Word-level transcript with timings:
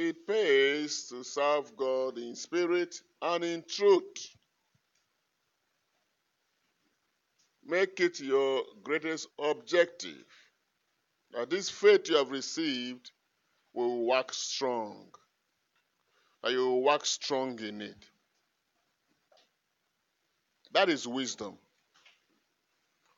it 0.00 0.26
pays 0.26 1.08
to 1.10 1.22
serve 1.22 1.76
God 1.76 2.16
in 2.16 2.34
spirit 2.34 3.02
and 3.20 3.44
in 3.44 3.62
truth. 3.68 4.34
Make 7.66 8.00
it 8.00 8.18
your 8.18 8.62
greatest 8.82 9.28
objective 9.38 10.24
that 11.32 11.50
this 11.50 11.68
faith 11.68 12.08
you 12.08 12.16
have 12.16 12.30
received 12.30 13.10
will 13.74 14.06
work 14.06 14.32
strong, 14.32 15.08
that 16.42 16.52
you 16.52 16.60
will 16.66 16.82
work 16.82 17.04
strong 17.04 17.58
in 17.60 17.82
it. 17.82 18.04
That 20.72 20.88
is 20.88 21.06
wisdom. 21.06 21.58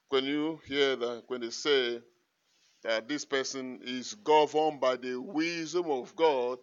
When 0.08 0.24
you 0.24 0.60
hear 0.66 0.96
that, 0.96 1.22
when 1.28 1.42
they 1.42 1.50
say 1.50 2.00
that 2.82 3.08
this 3.08 3.24
person 3.24 3.80
is 3.84 4.14
governed 4.14 4.80
by 4.80 4.96
the 4.96 5.16
wisdom 5.16 5.88
of 5.88 6.14
God, 6.16 6.58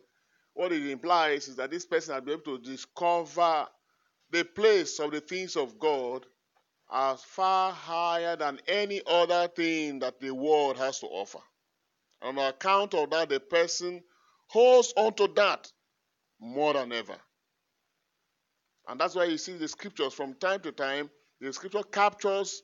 what 0.60 0.74
it 0.74 0.86
implies 0.88 1.48
is 1.48 1.56
that 1.56 1.72
this 1.72 1.86
person 1.86 2.14
has 2.14 2.22
been 2.22 2.34
able 2.34 2.58
to 2.58 2.70
discover 2.70 3.66
the 4.30 4.44
place 4.44 5.00
of 5.00 5.10
the 5.12 5.22
things 5.22 5.56
of 5.56 5.80
God 5.80 6.26
as 6.92 7.24
far 7.24 7.72
higher 7.72 8.36
than 8.36 8.60
any 8.68 9.02
other 9.08 9.48
thing 9.48 10.00
that 10.00 10.20
the 10.20 10.32
world 10.32 10.76
has 10.76 11.00
to 11.00 11.06
offer. 11.06 11.40
On 12.22 12.38
account 12.38 12.94
of 12.94 13.10
that, 13.12 13.30
the 13.30 13.40
person 13.40 14.04
holds 14.48 14.94
on 14.98 15.14
to 15.14 15.30
that 15.38 15.72
more 16.42 16.74
than 16.74 16.92
ever. 16.92 17.16
And 18.90 19.00
that's 19.00 19.16
why 19.16 19.26
you 19.26 19.38
see 19.38 19.54
the 19.54 19.70
scriptures 19.70 20.14
from 20.14 20.34
time 20.34 20.60
to 20.64 20.74
time, 20.74 21.10
the 21.40 21.54
scripture 21.54 21.84
captures 21.84 22.64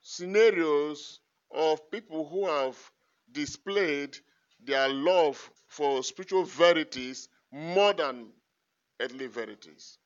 scenarios 0.00 1.20
of 1.54 1.90
people 1.90 2.26
who 2.30 2.46
have 2.46 2.78
displayed 3.30 4.16
their 4.64 4.88
love 4.88 5.50
for 5.76 6.02
spiritual 6.02 6.44
verities 6.44 7.28
more 7.52 7.92
than 7.92 8.28
earthly 8.98 9.26
verities. 9.26 9.98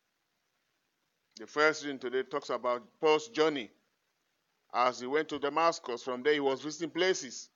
The 1.38 1.46
first 1.46 1.84
reading 1.84 2.00
today 2.00 2.24
talks 2.24 2.50
about 2.50 2.82
Paul's 3.00 3.28
journey 3.28 3.70
as 4.74 4.98
he 4.98 5.06
went 5.06 5.28
to 5.28 5.38
Damascus. 5.38 6.02
From 6.02 6.24
there, 6.24 6.32
he 6.32 6.40
was 6.40 6.60
visiting 6.60 6.90
places. 6.90 7.48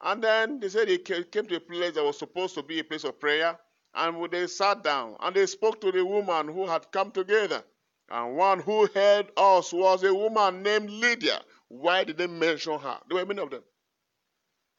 And 0.00 0.20
then 0.22 0.58
they 0.58 0.68
said 0.68 0.88
he 0.88 0.98
came 0.98 1.46
to 1.46 1.56
a 1.56 1.60
place 1.60 1.94
that 1.94 2.02
was 2.02 2.18
supposed 2.18 2.56
to 2.56 2.62
be 2.62 2.80
a 2.80 2.84
place 2.84 3.04
of 3.04 3.20
prayer. 3.20 3.56
And 3.94 4.28
they 4.30 4.48
sat 4.48 4.82
down 4.82 5.16
and 5.20 5.36
they 5.36 5.46
spoke 5.46 5.80
to 5.82 5.92
the 5.92 6.04
woman 6.04 6.48
who 6.48 6.66
had 6.66 6.90
come 6.90 7.12
together. 7.12 7.62
And 8.10 8.36
one 8.36 8.58
who 8.58 8.88
heard 8.92 9.30
us 9.36 9.72
was 9.72 10.02
a 10.02 10.12
woman 10.12 10.64
named 10.64 10.90
Lydia. 10.90 11.40
Why 11.68 12.02
did 12.02 12.18
they 12.18 12.26
mention 12.26 12.80
her? 12.80 12.98
There 13.08 13.18
were 13.18 13.26
many 13.26 13.40
of 13.40 13.50
them. 13.50 13.62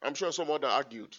I'm 0.02 0.14
sure 0.14 0.30
some 0.30 0.50
other 0.50 0.68
argued. 0.68 1.16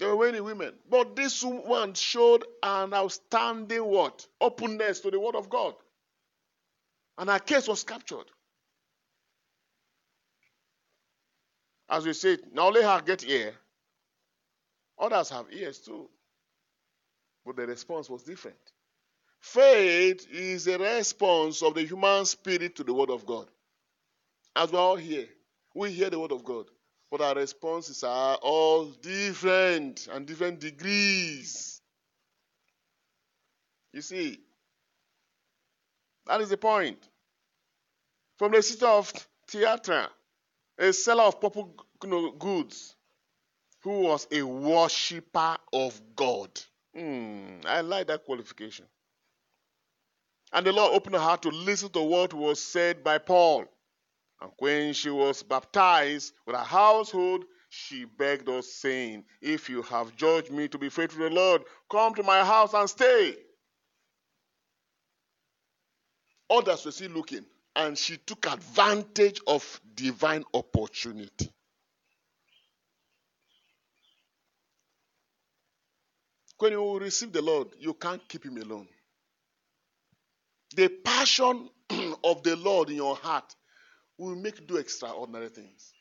There 0.00 0.16
were 0.16 0.26
many 0.26 0.40
women. 0.40 0.72
But 0.88 1.14
this 1.14 1.44
one 1.44 1.92
showed 1.92 2.44
an 2.62 2.94
outstanding 2.94 3.84
what? 3.84 4.26
Openness 4.40 5.00
to 5.00 5.10
the 5.10 5.20
word 5.20 5.36
of 5.36 5.50
God. 5.50 5.74
And 7.18 7.28
her 7.28 7.38
case 7.38 7.68
was 7.68 7.84
captured. 7.84 8.24
As 11.86 12.06
we 12.06 12.14
said, 12.14 12.38
now 12.52 12.70
let 12.70 12.84
her 12.84 13.04
get 13.04 13.28
ear, 13.28 13.52
others 14.98 15.28
have 15.30 15.46
ears 15.52 15.78
too. 15.80 16.08
But 17.44 17.56
the 17.56 17.66
response 17.66 18.08
was 18.08 18.22
different. 18.22 18.56
Faith 19.40 20.26
is 20.32 20.66
a 20.66 20.78
response 20.78 21.62
of 21.62 21.74
the 21.74 21.82
human 21.82 22.24
spirit 22.24 22.76
to 22.76 22.84
the 22.84 22.94
word 22.94 23.10
of 23.10 23.26
God. 23.26 23.48
As 24.56 24.72
we're 24.72 24.78
all 24.78 24.96
here, 24.96 25.26
we 25.74 25.90
hear 25.90 26.08
the 26.08 26.18
word 26.18 26.32
of 26.32 26.44
God. 26.44 26.66
But 27.10 27.20
our 27.20 27.34
responses 27.34 28.04
are 28.04 28.36
all 28.36 28.86
different 28.86 30.06
and 30.12 30.26
different 30.26 30.60
degrees. 30.60 31.80
You 33.92 34.02
see, 34.02 34.38
that 36.26 36.40
is 36.40 36.50
the 36.50 36.56
point. 36.56 36.98
From 38.38 38.52
the 38.52 38.62
city 38.62 38.86
of 38.86 39.12
Thyatira, 39.48 40.08
a 40.78 40.92
seller 40.92 41.24
of 41.24 41.40
purple 41.40 41.74
goods, 42.38 42.94
who 43.82 44.00
was 44.02 44.26
a 44.30 44.42
worshipper 44.42 45.56
of 45.72 46.00
God. 46.14 46.50
Hmm, 46.94 47.60
I 47.66 47.80
like 47.80 48.06
that 48.08 48.24
qualification. 48.24 48.86
And 50.52 50.66
the 50.66 50.72
Lord 50.72 50.92
opened 50.94 51.14
her 51.14 51.20
heart 51.20 51.42
to 51.42 51.50
listen 51.50 51.90
to 51.90 52.02
what 52.02 52.34
was 52.34 52.60
said 52.60 53.04
by 53.04 53.18
Paul. 53.18 53.66
And 54.40 54.50
when 54.58 54.92
she 54.94 55.10
was 55.10 55.42
baptized 55.42 56.32
with 56.46 56.56
her 56.56 56.62
household, 56.64 57.44
she 57.68 58.04
begged 58.04 58.48
us, 58.48 58.72
saying, 58.72 59.24
If 59.40 59.68
you 59.68 59.82
have 59.82 60.16
judged 60.16 60.50
me 60.50 60.68
to 60.68 60.78
be 60.78 60.88
faithful 60.88 61.24
to 61.24 61.28
the 61.28 61.34
Lord, 61.34 61.62
come 61.90 62.14
to 62.14 62.22
my 62.22 62.44
house 62.44 62.74
and 62.74 62.88
stay. 62.88 63.36
Others 66.50 66.84
were 66.84 66.92
still 66.92 67.12
looking, 67.12 67.44
and 67.76 67.96
she 67.96 68.16
took 68.16 68.46
advantage 68.46 69.40
of 69.46 69.80
divine 69.94 70.44
opportunity. 70.54 71.50
When 76.58 76.72
you 76.72 76.98
receive 76.98 77.32
the 77.32 77.42
Lord, 77.42 77.68
you 77.78 77.94
can't 77.94 78.26
keep 78.28 78.44
him 78.44 78.56
alone. 78.58 78.88
The 80.76 80.88
passion 80.88 81.68
of 82.24 82.42
the 82.42 82.56
Lord 82.56 82.90
in 82.90 82.96
your 82.96 83.16
heart 83.16 83.54
will 84.20 84.36
make 84.36 84.66
do 84.66 84.76
extraordinary 84.76 85.48
things. 85.48 85.92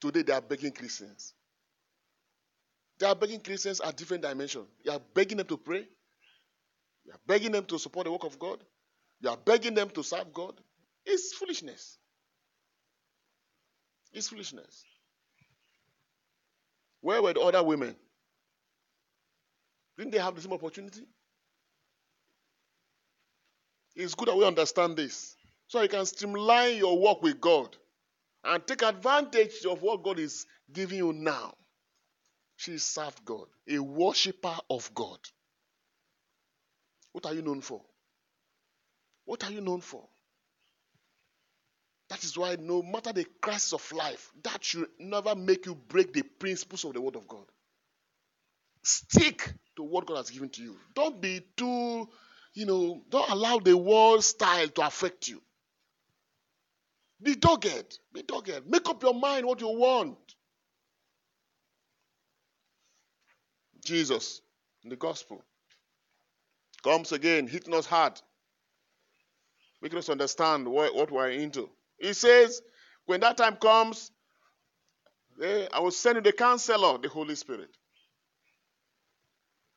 Today, 0.00 0.22
they 0.22 0.32
are 0.32 0.40
begging 0.40 0.72
Christians. 0.72 1.34
They 2.98 3.06
are 3.06 3.14
begging 3.14 3.40
Christians 3.40 3.80
at 3.80 3.96
different 3.96 4.22
dimensions. 4.22 4.68
You 4.84 4.92
are 4.92 5.00
begging 5.14 5.38
them 5.38 5.46
to 5.48 5.56
pray. 5.56 5.86
You 7.04 7.12
are 7.12 7.20
begging 7.26 7.52
them 7.52 7.64
to 7.66 7.78
support 7.78 8.04
the 8.04 8.12
work 8.12 8.24
of 8.24 8.38
God. 8.38 8.58
You 9.20 9.30
are 9.30 9.36
begging 9.36 9.74
them 9.74 9.90
to 9.90 10.02
serve 10.02 10.32
God. 10.32 10.54
It's 11.04 11.32
foolishness. 11.34 11.98
It's 14.12 14.28
foolishness. 14.28 14.84
Where 17.00 17.22
were 17.22 17.32
the 17.32 17.40
other 17.40 17.62
women? 17.62 17.96
Didn't 19.96 20.12
they 20.12 20.18
have 20.18 20.34
the 20.34 20.42
same 20.42 20.52
opportunity? 20.52 21.02
It's 23.94 24.14
good 24.14 24.28
that 24.28 24.36
we 24.36 24.44
understand 24.44 24.96
this 24.96 25.35
so 25.68 25.82
you 25.82 25.88
can 25.88 26.06
streamline 26.06 26.76
your 26.76 26.98
work 26.98 27.22
with 27.22 27.40
God 27.40 27.76
and 28.44 28.66
take 28.66 28.82
advantage 28.82 29.64
of 29.68 29.82
what 29.82 30.02
God 30.02 30.18
is 30.18 30.46
giving 30.72 30.98
you 30.98 31.12
now. 31.12 31.54
She 32.56 32.78
served 32.78 33.24
God, 33.24 33.46
a 33.68 33.78
worshiper 33.78 34.56
of 34.70 34.92
God. 34.94 35.18
What 37.12 37.26
are 37.26 37.34
you 37.34 37.42
known 37.42 37.60
for? 37.60 37.82
What 39.24 39.44
are 39.44 39.50
you 39.50 39.60
known 39.60 39.80
for? 39.80 40.08
That 42.08 42.22
is 42.22 42.38
why, 42.38 42.56
no 42.60 42.82
matter 42.82 43.12
the 43.12 43.26
crisis 43.42 43.72
of 43.72 43.92
life, 43.92 44.30
that 44.44 44.62
should 44.62 44.86
never 45.00 45.34
make 45.34 45.66
you 45.66 45.74
break 45.74 46.12
the 46.12 46.22
principles 46.22 46.84
of 46.84 46.94
the 46.94 47.00
Word 47.00 47.16
of 47.16 47.26
God. 47.26 47.44
Stick 48.82 49.52
to 49.74 49.82
what 49.82 50.06
God 50.06 50.18
has 50.18 50.30
given 50.30 50.48
to 50.50 50.62
you. 50.62 50.76
Don't 50.94 51.20
be 51.20 51.42
too, 51.56 52.08
you 52.54 52.66
know, 52.66 53.02
don't 53.10 53.28
allow 53.28 53.58
the 53.58 53.76
world 53.76 54.22
style 54.22 54.68
to 54.68 54.86
affect 54.86 55.26
you. 55.28 55.42
Be 57.22 57.34
dogged. 57.34 57.98
Be 58.12 58.22
dogged. 58.22 58.62
Make 58.68 58.88
up 58.88 59.02
your 59.02 59.14
mind 59.14 59.46
what 59.46 59.60
you 59.60 59.68
want. 59.68 60.16
Jesus 63.84 64.42
in 64.82 64.90
the 64.90 64.96
gospel 64.96 65.42
comes 66.82 67.12
again, 67.12 67.46
hitting 67.46 67.74
us 67.74 67.86
hard, 67.86 68.20
making 69.80 69.98
us 69.98 70.08
understand 70.08 70.68
what, 70.68 71.10
we're 71.10 71.30
into. 71.30 71.68
He 71.98 72.12
says, 72.12 72.60
when 73.06 73.20
that 73.20 73.36
time 73.36 73.56
comes, 73.56 74.10
eh, 75.42 75.66
I 75.72 75.80
will 75.80 75.90
send 75.90 76.16
you 76.16 76.22
the 76.22 76.32
counselor, 76.32 76.98
the 76.98 77.08
Holy 77.08 77.34
Spirit. 77.34 77.70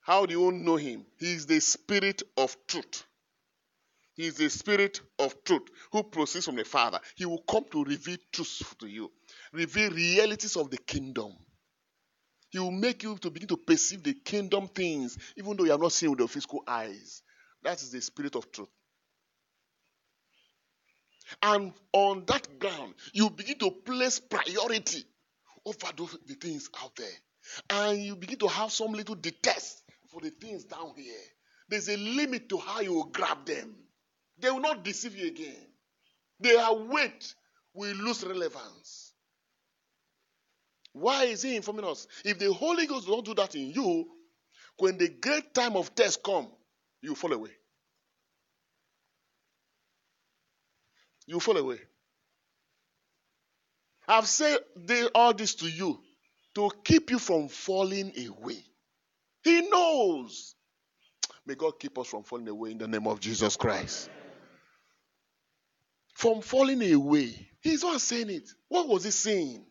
How 0.01 0.25
do 0.25 0.33
you 0.33 0.51
know 0.51 0.75
him? 0.75 1.05
He 1.17 1.33
is 1.33 1.45
the 1.45 1.59
spirit 1.59 2.23
of 2.37 2.55
truth. 2.67 3.05
He 4.19 4.25
is 4.25 4.35
the 4.35 4.49
spirit 4.49 4.99
of 5.17 5.45
truth 5.45 5.69
who 5.93 6.03
proceeds 6.03 6.43
from 6.43 6.57
the 6.57 6.65
Father. 6.65 6.99
He 7.15 7.25
will 7.25 7.41
come 7.49 7.63
to 7.71 7.85
reveal 7.85 8.17
truth 8.33 8.75
to 8.79 8.85
you, 8.85 9.09
reveal 9.53 9.91
realities 9.91 10.57
of 10.57 10.69
the 10.69 10.77
kingdom. 10.77 11.31
He 12.49 12.59
will 12.59 12.69
make 12.69 13.01
you 13.01 13.17
to 13.17 13.29
begin 13.29 13.47
to 13.47 13.55
perceive 13.55 14.03
the 14.03 14.13
kingdom 14.13 14.67
things, 14.67 15.17
even 15.37 15.55
though 15.55 15.63
you 15.63 15.71
are 15.71 15.77
not 15.77 15.93
seeing 15.93 16.09
with 16.09 16.19
your 16.19 16.27
physical 16.27 16.65
eyes. 16.67 17.21
That 17.63 17.81
is 17.81 17.91
the 17.91 18.01
spirit 18.01 18.35
of 18.35 18.51
truth. 18.51 18.67
And 21.41 21.71
on 21.93 22.25
that 22.25 22.59
ground, 22.59 22.95
you 23.13 23.29
begin 23.29 23.57
to 23.59 23.71
place 23.71 24.19
priority 24.19 25.05
over 25.65 25.93
those, 25.95 26.17
the 26.27 26.33
things 26.33 26.69
out 26.83 26.93
there. 26.97 27.07
And 27.69 28.03
you 28.03 28.17
begin 28.17 28.39
to 28.39 28.49
have 28.49 28.73
some 28.73 28.91
little 28.91 29.15
detest 29.15 29.81
for 30.09 30.19
the 30.19 30.31
things 30.31 30.65
down 30.65 30.91
here. 30.97 31.15
There's 31.69 31.87
a 31.87 31.95
limit 31.95 32.49
to 32.49 32.57
how 32.57 32.81
you 32.81 32.95
will 32.95 33.05
grab 33.05 33.45
them. 33.45 33.77
They 34.39 34.49
will 34.49 34.61
not 34.61 34.83
deceive 34.83 35.15
you 35.15 35.27
again. 35.27 35.67
Their 36.39 36.71
weight 36.73 37.35
will 37.73 37.95
lose 37.95 38.23
relevance. 38.23 39.13
Why 40.93 41.25
is 41.25 41.43
he 41.43 41.55
informing 41.55 41.85
us? 41.85 42.07
If 42.25 42.39
the 42.39 42.51
Holy 42.51 42.87
Ghost 42.87 43.07
don't 43.07 43.25
do 43.25 43.33
that 43.35 43.55
in 43.55 43.71
you, 43.71 44.05
when 44.77 44.97
the 44.97 45.09
great 45.09 45.53
time 45.53 45.75
of 45.75 45.93
test 45.93 46.23
come, 46.23 46.47
you 47.01 47.15
fall 47.15 47.33
away. 47.33 47.51
You 51.27 51.39
fall 51.39 51.57
away. 51.57 51.79
I've 54.07 54.27
said 54.27 54.57
all 55.13 55.33
this 55.33 55.55
to 55.55 55.69
you 55.69 55.99
to 56.55 56.71
keep 56.83 57.11
you 57.11 57.19
from 57.19 57.47
falling 57.47 58.11
away. 58.17 58.63
He 59.43 59.69
knows. 59.69 60.55
May 61.45 61.55
God 61.55 61.79
keep 61.79 61.97
us 61.99 62.07
from 62.07 62.23
falling 62.23 62.47
away 62.47 62.71
in 62.71 62.79
the 62.79 62.87
name 62.87 63.05
of 63.07 63.19
Jesus 63.19 63.55
Christ. 63.55 64.09
From 66.19 66.41
falling 66.41 66.83
away. 66.91 67.33
He's 67.61 67.81
not 67.81 68.01
saying 68.01 68.29
it. 68.29 68.49
What 68.67 68.89
was 68.89 69.05
he 69.05 69.11
saying? 69.11 69.65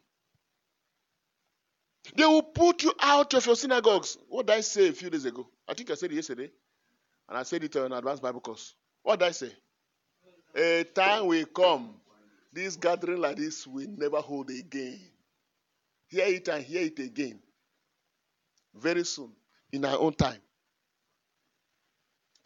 They 2.17 2.25
will 2.25 2.43
put 2.43 2.83
you 2.85 2.95
out 2.99 3.35
of 3.35 3.45
your 3.45 3.55
synagogues. 3.55 4.17
What 4.31 4.47
did 4.47 4.57
I 4.57 4.61
say 4.63 4.89
a 4.89 4.93
few 4.95 5.11
days 5.11 5.27
ago? 5.27 5.47
I 5.69 5.75
think 5.75 5.91
I 5.91 5.95
said 5.95 6.11
it 6.11 6.15
yesterday. 6.15 6.51
And 7.29 7.37
I 7.37 7.43
said 7.43 7.65
it 7.65 7.77
on 7.77 7.93
advanced 7.93 8.23
Bible 8.23 8.41
course. 8.41 8.75
What 9.03 9.19
did 9.19 9.27
I 9.27 9.33
say? 9.33 9.51
A 10.57 10.85
time 10.85 11.27
will 11.27 11.45
come. 11.45 11.91
This 12.51 12.77
gathering 12.77 13.21
like 13.21 13.37
this 13.37 13.67
will 13.67 13.87
never 13.87 14.23
hold 14.23 14.49
again. 14.49 15.01
Hear 16.07 16.29
it 16.29 16.49
and 16.49 16.65
hear 16.65 16.81
it 16.81 16.99
again. 16.99 17.41
Very 18.75 19.05
soon, 19.05 19.33
in 19.71 19.85
our 19.85 19.99
own 19.99 20.15
time. 20.15 20.41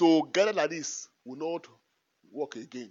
To 0.01 0.29
gather 0.33 0.55
like 0.55 0.71
this 0.71 1.09
will 1.25 1.37
not 1.37 1.69
work 2.33 2.57
again. 2.57 2.91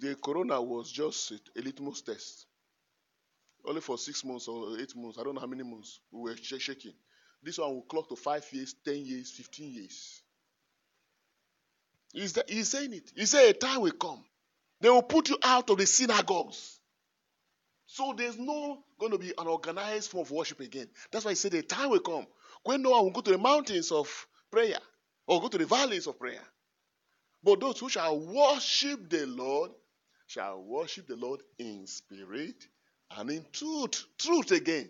The 0.00 0.16
corona 0.16 0.60
was 0.60 0.90
just 0.90 1.32
a 1.32 1.60
litmus 1.60 2.02
test. 2.02 2.46
Only 3.66 3.80
for 3.80 3.96
six 3.96 4.24
months 4.24 4.48
or 4.48 4.78
eight 4.78 4.94
months. 4.96 5.18
I 5.18 5.22
don't 5.22 5.34
know 5.34 5.40
how 5.40 5.46
many 5.46 5.62
months 5.62 6.00
we 6.10 6.30
were 6.30 6.36
shaking. 6.36 6.92
This 7.42 7.58
one 7.58 7.74
will 7.74 7.82
clock 7.82 8.08
to 8.08 8.16
five 8.16 8.44
years, 8.52 8.74
ten 8.84 9.04
years, 9.04 9.30
fifteen 9.30 9.72
years. 9.72 10.22
He's, 12.12 12.32
the, 12.32 12.44
he's 12.46 12.68
saying 12.68 12.92
it. 12.92 13.12
He 13.16 13.26
said 13.26 13.50
a 13.50 13.52
time 13.52 13.80
will 13.80 13.92
come. 13.92 14.24
They 14.80 14.88
will 14.90 15.02
put 15.02 15.28
you 15.28 15.38
out 15.42 15.70
of 15.70 15.78
the 15.78 15.86
synagogues. 15.86 16.78
So 17.86 18.14
there's 18.16 18.38
no 18.38 18.84
going 18.98 19.12
to 19.12 19.18
be 19.18 19.32
an 19.36 19.46
organized 19.46 20.10
form 20.10 20.22
of 20.22 20.30
worship 20.30 20.60
again. 20.60 20.88
That's 21.10 21.24
why 21.24 21.32
he 21.32 21.36
said 21.36 21.54
a 21.54 21.62
time 21.62 21.90
will 21.90 22.00
come 22.00 22.26
when 22.64 22.82
no 22.82 22.90
one 22.90 23.04
will 23.04 23.10
go 23.10 23.20
to 23.20 23.30
the 23.30 23.38
mountains 23.38 23.92
of 23.92 24.26
prayer 24.50 24.78
or 25.26 25.40
go 25.40 25.48
to 25.48 25.58
the 25.58 25.66
valleys 25.66 26.06
of 26.06 26.18
prayer. 26.18 26.42
But 27.42 27.60
those 27.60 27.78
who 27.78 27.88
shall 27.88 28.18
worship 28.18 29.08
the 29.10 29.26
Lord 29.26 29.70
shall 30.34 30.60
worship 30.62 31.06
the 31.06 31.14
Lord 31.16 31.40
in 31.58 31.86
spirit 31.86 32.66
and 33.16 33.30
in 33.30 33.44
truth. 33.52 34.04
Truth 34.18 34.50
again. 34.50 34.88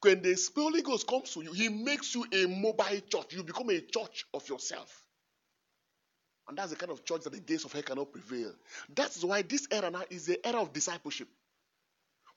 When 0.00 0.20
the 0.20 0.50
Holy 0.56 0.82
Ghost 0.82 1.06
comes 1.06 1.32
to 1.34 1.42
you, 1.42 1.52
He 1.52 1.68
makes 1.68 2.14
you 2.14 2.26
a 2.32 2.46
mobile 2.46 3.00
church. 3.08 3.32
You 3.32 3.44
become 3.44 3.70
a 3.70 3.80
church 3.80 4.26
of 4.34 4.48
yourself. 4.48 5.00
And 6.48 6.58
that's 6.58 6.70
the 6.70 6.76
kind 6.76 6.90
of 6.90 7.04
church 7.04 7.22
that 7.22 7.32
the 7.32 7.38
gates 7.38 7.64
of 7.64 7.72
hell 7.72 7.82
cannot 7.82 8.12
prevail. 8.12 8.52
That's 8.92 9.22
why 9.22 9.42
this 9.42 9.68
era 9.70 9.90
now 9.92 10.02
is 10.10 10.26
the 10.26 10.44
era 10.44 10.60
of 10.60 10.72
discipleship. 10.72 11.28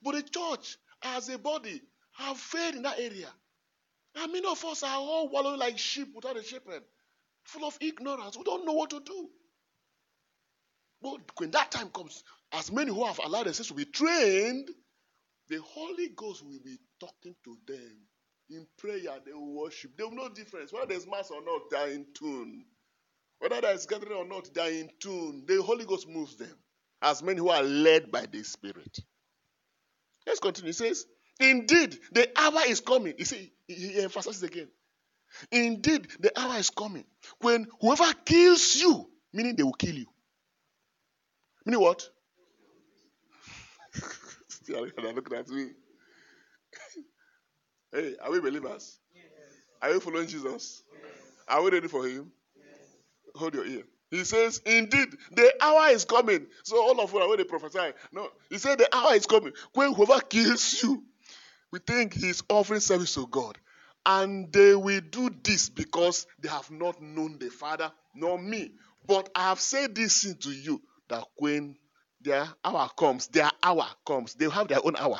But 0.03 0.13
the 0.13 0.21
church, 0.21 0.77
as 1.01 1.27
a 1.29 1.39
body, 1.39 1.81
have 2.13 2.37
failed 2.37 2.75
in 2.75 2.83
that 2.83 2.99
area. 2.99 3.29
And 4.15 4.31
many 4.31 4.47
of 4.47 4.63
us 4.63 4.83
are 4.83 4.97
all 4.97 5.27
wallowing 5.29 5.59
like 5.59 5.79
sheep 5.79 6.09
without 6.15 6.37
a 6.37 6.43
shepherd, 6.43 6.83
full 7.45 7.65
of 7.65 7.75
ignorance. 7.81 8.37
We 8.37 8.43
don't 8.43 8.63
know 8.63 8.73
what 8.73 8.91
to 8.91 8.99
do. 8.99 9.29
But 11.01 11.19
when 11.37 11.51
that 11.51 11.71
time 11.71 11.89
comes, 11.89 12.23
as 12.51 12.71
many 12.71 12.91
who 12.91 13.05
have 13.05 13.19
allowed 13.23 13.45
themselves 13.45 13.69
to 13.69 13.75
be 13.75 13.85
trained, 13.85 14.69
the 15.49 15.61
Holy 15.61 16.09
Ghost 16.15 16.43
will 16.43 16.59
be 16.63 16.77
talking 16.99 17.35
to 17.43 17.57
them. 17.67 17.97
In 18.49 18.67
prayer, 18.77 19.19
they 19.25 19.33
will 19.33 19.53
worship. 19.53 19.97
They 19.97 20.03
will 20.03 20.11
know 20.11 20.29
difference. 20.29 20.71
Whether 20.71 20.87
there's 20.87 21.07
mass 21.07 21.31
or 21.31 21.43
not, 21.43 21.61
they're 21.69 21.91
in 21.91 22.05
tune. 22.13 22.65
Whether 23.39 23.61
there's 23.61 23.85
gathering 23.85 24.13
or 24.17 24.25
not, 24.25 24.53
they're 24.53 24.71
in 24.71 24.89
tune. 24.99 25.43
The 25.47 25.61
Holy 25.61 25.85
Ghost 25.85 26.07
moves 26.07 26.35
them. 26.37 26.55
As 27.01 27.21
many 27.21 27.39
who 27.39 27.49
are 27.49 27.63
led 27.63 28.11
by 28.11 28.25
the 28.25 28.43
Spirit. 28.43 28.99
Let's 30.25 30.39
continue. 30.39 30.69
He 30.69 30.73
says, 30.73 31.05
Indeed, 31.39 31.97
the 32.11 32.29
hour 32.39 32.61
is 32.67 32.79
coming. 32.79 33.13
You 33.17 33.25
see, 33.25 33.51
he 33.67 34.01
emphasizes 34.01 34.43
again. 34.43 34.69
Indeed, 35.51 36.07
the 36.19 36.39
hour 36.39 36.57
is 36.57 36.69
coming 36.69 37.05
when 37.39 37.67
whoever 37.81 38.11
kills 38.25 38.75
you, 38.77 39.09
meaning 39.33 39.55
they 39.55 39.63
will 39.63 39.73
kill 39.73 39.95
you. 39.95 40.05
Meaning 41.65 41.81
what? 41.81 42.07
They're 44.67 44.81
looking 44.81 45.37
at 45.37 45.47
me. 45.47 45.69
hey, 47.91 48.15
are 48.21 48.31
we 48.31 48.39
believers? 48.39 48.99
Are 49.81 49.91
we 49.91 49.99
following 49.99 50.27
Jesus? 50.27 50.83
Are 51.47 51.63
we 51.63 51.71
ready 51.71 51.87
for 51.87 52.07
him? 52.07 52.31
Hold 53.35 53.55
your 53.55 53.65
ear. 53.65 53.83
He 54.11 54.23
says, 54.23 54.61
Indeed, 54.65 55.09
the 55.31 55.53
hour 55.61 55.89
is 55.89 56.05
coming. 56.05 56.45
So 56.63 56.81
all 56.81 56.99
of 57.01 57.13
us 57.13 57.21
are 57.21 57.37
the 57.37 57.45
prophesy. 57.45 57.93
No, 58.11 58.29
he 58.49 58.57
said 58.57 58.77
the 58.77 58.95
hour 58.95 59.13
is 59.15 59.25
coming. 59.25 59.53
When 59.73 59.93
whoever 59.93 60.21
kills 60.21 60.81
you, 60.81 61.03
we 61.71 61.79
think 61.79 62.13
he's 62.13 62.43
offering 62.47 62.79
service 62.79 63.15
to 63.15 63.27
God. 63.27 63.57
And 64.05 64.53
they 64.53 64.75
will 64.75 65.01
do 65.01 65.31
this 65.43 65.69
because 65.69 66.27
they 66.39 66.49
have 66.49 66.69
not 66.69 67.01
known 67.01 67.39
the 67.39 67.49
Father 67.49 67.91
nor 68.13 68.37
me. 68.37 68.71
But 69.07 69.29
I 69.35 69.49
have 69.49 69.59
said 69.59 69.95
this 69.95 70.23
thing 70.23 70.35
to 70.41 70.51
you 70.51 70.81
that 71.09 71.23
when 71.37 71.75
their 72.21 72.47
hour 72.63 72.89
comes, 72.97 73.27
their 73.27 73.49
hour 73.61 73.87
comes, 74.05 74.33
they 74.35 74.49
have 74.49 74.67
their 74.67 74.83
own 74.83 74.95
hour. 74.95 75.19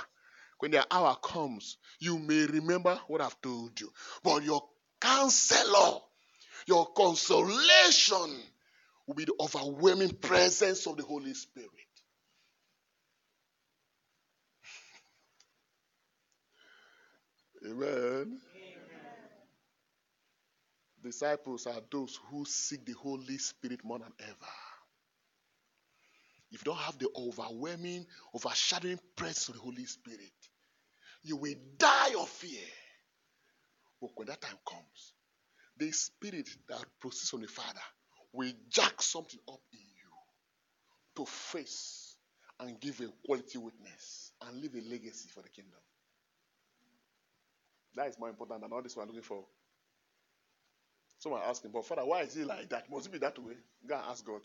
When 0.59 0.71
their 0.71 0.85
hour 0.89 1.15
comes, 1.21 1.77
you 1.99 2.17
may 2.17 2.45
remember 2.45 2.99
what 3.07 3.21
I've 3.21 3.39
told 3.41 3.79
you. 3.79 3.91
But 4.23 4.43
your 4.43 4.63
counselor, 5.01 5.99
your 6.65 6.87
consolation 6.93 8.41
will 9.05 9.15
be 9.15 9.25
the 9.25 9.35
overwhelming 9.39 10.15
presence 10.15 10.87
of 10.87 10.97
the 10.97 11.03
Holy 11.03 11.33
Spirit. 11.33 11.69
Amen. 17.65 17.81
Amen. 17.85 18.39
Disciples 21.03 21.67
are 21.67 21.81
those 21.91 22.19
who 22.29 22.45
seek 22.45 22.85
the 22.85 22.93
Holy 22.93 23.37
Spirit 23.37 23.83
more 23.83 23.99
than 23.99 24.11
ever. 24.19 24.64
If 26.55 26.65
you 26.65 26.71
don't 26.71 26.81
have 26.83 26.97
the 26.97 27.09
overwhelming, 27.17 28.05
overshadowing 28.33 28.97
presence 29.17 29.49
of 29.49 29.55
the 29.55 29.59
Holy 29.59 29.83
Spirit, 29.83 30.31
you 31.21 31.35
will 31.35 31.55
die 31.77 32.13
of 32.17 32.29
fear. 32.29 32.63
But 33.99 34.11
when 34.15 34.27
that 34.27 34.39
time 34.39 34.55
comes, 34.65 35.13
the 35.75 35.91
Spirit 35.91 36.47
that 36.69 36.85
proceeds 37.01 37.29
from 37.29 37.41
the 37.41 37.49
Father 37.49 37.81
will 38.31 38.53
jack 38.69 39.01
something 39.01 39.41
up 39.49 39.59
in 39.73 39.79
you 39.79 40.11
to 41.17 41.29
face 41.29 42.15
and 42.61 42.79
give 42.79 43.01
a 43.01 43.09
quality 43.25 43.57
witness 43.57 44.31
and 44.47 44.61
leave 44.61 44.75
a 44.75 44.89
legacy 44.89 45.27
for 45.27 45.41
the 45.41 45.49
kingdom. 45.49 45.81
That 47.95 48.07
is 48.07 48.17
more 48.17 48.29
important 48.29 48.61
than 48.61 48.71
all 48.71 48.81
this 48.81 48.95
we're 48.95 49.03
looking 49.03 49.23
for. 49.23 49.43
Someone 51.19 51.41
asking, 51.45 51.71
but 51.71 51.85
Father, 51.85 52.05
why 52.05 52.21
is 52.21 52.37
it 52.37 52.47
like 52.47 52.69
that? 52.69 52.89
Must 52.89 53.07
it 53.07 53.11
be 53.11 53.17
that 53.17 53.37
way? 53.39 53.55
Go 53.85 53.95
and 53.95 54.05
ask 54.09 54.25
God. 54.25 54.39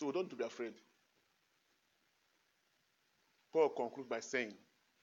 So 0.00 0.10
don't 0.10 0.34
be 0.34 0.42
afraid. 0.42 0.72
Paul 3.52 3.68
concludes 3.68 4.08
by 4.08 4.20
saying, 4.20 4.54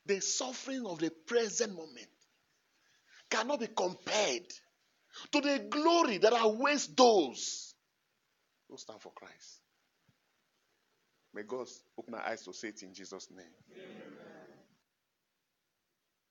the 0.07 0.19
suffering 0.21 0.87
of 0.87 0.97
the 0.97 1.11
present 1.27 1.71
moment 1.71 2.07
cannot 3.29 3.59
be 3.59 3.67
compared 3.67 4.47
to 5.33 5.41
the 5.41 5.67
glory 5.69 6.17
that 6.17 6.33
awaits 6.35 6.87
those 6.87 7.75
who 8.67 8.77
stand 8.77 8.99
for 8.99 9.11
Christ. 9.11 9.61
May 11.31 11.43
God 11.43 11.67
open 11.99 12.15
our 12.15 12.27
eyes 12.27 12.41
to 12.45 12.53
see 12.53 12.69
it 12.69 12.81
in 12.81 12.91
Jesus' 12.91 13.27
name. 13.29 13.45
Amen. 13.73 14.36